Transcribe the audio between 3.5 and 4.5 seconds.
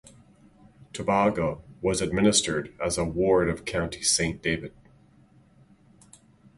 of County Saint